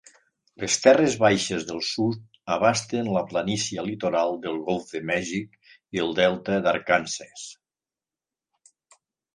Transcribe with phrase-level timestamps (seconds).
[0.61, 2.23] Les terres baixes del sud
[2.55, 5.61] abasten la planícia litoral del Golf de Mèxic
[5.99, 7.47] i el Delta d'Arkansas.